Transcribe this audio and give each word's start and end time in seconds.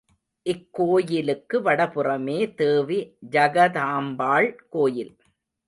இக்கோயிலுக்கு 0.45 1.57
வடபுறமே 1.61 2.39
தேவி 2.55 2.99
ஜகதாம்பாள் 3.31 4.49
கோயில். 4.69 5.13